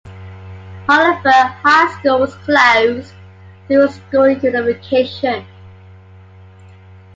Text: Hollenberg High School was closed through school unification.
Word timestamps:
Hollenberg 0.89 1.51
High 1.63 1.99
School 1.99 2.21
was 2.21 2.33
closed 2.37 3.13
through 3.67 3.87
school 3.89 4.29
unification. 4.31 5.45